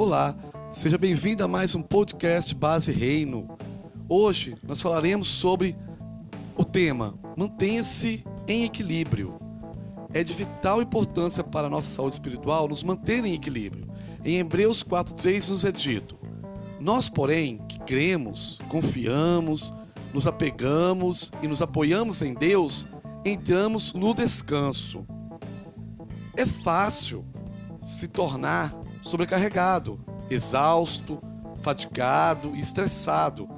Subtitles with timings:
[0.00, 0.34] Olá,
[0.72, 3.46] seja bem-vindo a mais um podcast Base Reino.
[4.08, 5.76] Hoje nós falaremos sobre
[6.56, 9.38] o tema Mantenha-se em equilíbrio.
[10.14, 13.86] É de vital importância para a nossa saúde espiritual nos manter em equilíbrio.
[14.24, 16.16] Em Hebreus 4,3 nos é dito:
[16.80, 19.70] Nós, porém, que cremos, confiamos,
[20.14, 22.88] nos apegamos e nos apoiamos em Deus,
[23.22, 25.04] entramos no descanso.
[26.38, 27.22] É fácil
[27.82, 31.20] se tornar sobrecarregado, exausto,
[31.62, 33.48] fatigado e estressado.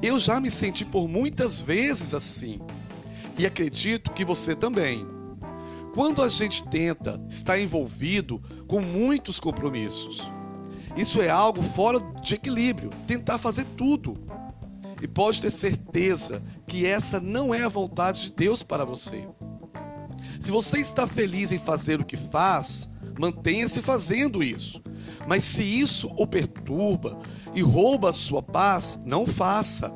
[0.00, 2.60] Eu já me senti por muitas vezes assim
[3.38, 5.06] e acredito que você também.
[5.94, 10.30] Quando a gente tenta estar envolvido com muitos compromissos,
[10.96, 14.16] isso é algo fora de equilíbrio, tentar fazer tudo.
[15.00, 19.28] E pode ter certeza que essa não é a vontade de Deus para você.
[20.40, 24.82] Se você está feliz em fazer o que faz, mantenha-se fazendo isso.
[25.26, 27.18] Mas se isso o perturba
[27.54, 29.94] e rouba a sua paz, não faça.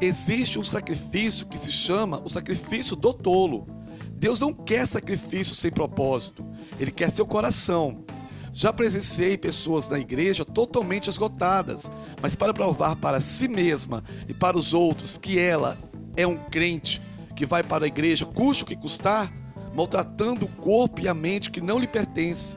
[0.00, 3.66] Existe um sacrifício que se chama o sacrifício do tolo.
[4.12, 6.44] Deus não quer sacrifício sem propósito,
[6.78, 8.04] ele quer seu coração.
[8.52, 11.90] Já presenciei pessoas na igreja totalmente esgotadas,
[12.22, 15.76] mas para provar para si mesma e para os outros que ela
[16.16, 17.02] é um crente
[17.34, 19.32] que vai para a igreja, custe o que custar,
[19.74, 22.56] maltratando o corpo e a mente que não lhe pertence.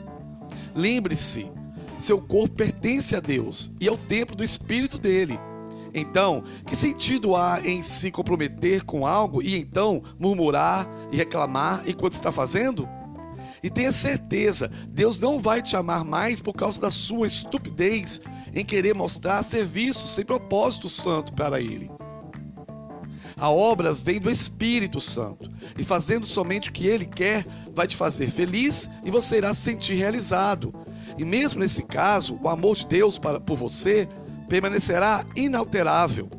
[0.75, 1.51] Lembre-se,
[1.97, 5.39] seu corpo pertence a Deus e é o templo do Espírito dele.
[5.93, 12.13] Então, que sentido há em se comprometer com algo e então murmurar e reclamar enquanto
[12.13, 12.88] está fazendo?
[13.63, 18.21] E tenha certeza, Deus não vai te amar mais por causa da sua estupidez
[18.53, 21.89] em querer mostrar serviço sem propósito santo para Ele.
[23.38, 25.52] A obra vem do Espírito Santo.
[25.77, 29.61] E fazendo somente o que Ele quer, vai te fazer feliz e você irá se
[29.61, 30.73] sentir realizado.
[31.17, 34.07] E mesmo nesse caso, o amor de Deus para, por você
[34.49, 36.29] permanecerá inalterável.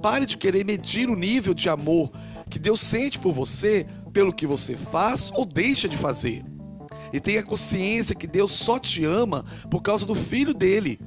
[0.00, 2.12] Pare de querer medir o nível de amor
[2.48, 6.44] que Deus sente por você pelo que você faz ou deixa de fazer.
[7.12, 11.00] E tenha consciência que Deus só te ama por causa do Filho dele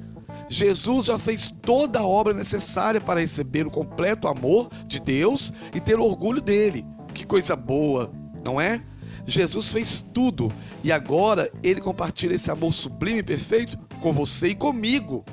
[0.50, 5.80] Jesus já fez toda a obra necessária para receber o completo amor de Deus e
[5.80, 6.84] ter orgulho dele.
[7.14, 8.10] Que coisa boa,
[8.44, 8.82] não é?
[9.24, 10.52] Jesus fez tudo
[10.82, 15.24] e agora ele compartilha esse amor sublime e perfeito com você e comigo.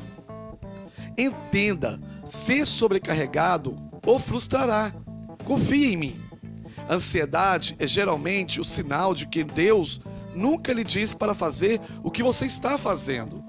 [1.18, 3.76] Entenda, ser sobrecarregado
[4.06, 4.94] o frustrará.
[5.46, 6.22] Confie em mim.
[6.88, 10.00] ansiedade é geralmente o sinal de que Deus
[10.36, 13.44] nunca lhe diz para fazer o que você está fazendo.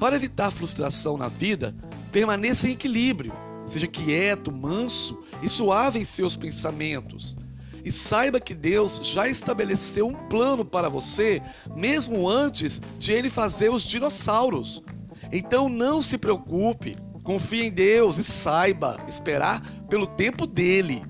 [0.00, 1.74] Para evitar frustração na vida,
[2.10, 3.34] permaneça em equilíbrio.
[3.66, 7.36] Seja quieto, manso e suave em seus pensamentos.
[7.84, 11.42] E saiba que Deus já estabeleceu um plano para você,
[11.76, 14.82] mesmo antes de ele fazer os dinossauros.
[15.30, 21.04] Então não se preocupe, confie em Deus e saiba esperar pelo tempo dele.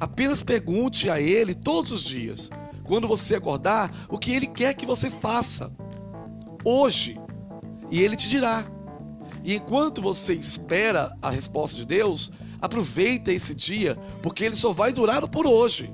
[0.00, 2.48] Apenas pergunte a ele todos os dias,
[2.84, 5.70] quando você acordar, o que ele quer que você faça.
[6.64, 7.18] Hoje,
[7.90, 8.64] e ele te dirá.
[9.44, 14.92] E enquanto você espera a resposta de Deus, aproveita esse dia, porque ele só vai
[14.92, 15.92] durar por hoje.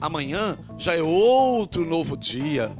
[0.00, 2.76] Amanhã já é outro novo dia.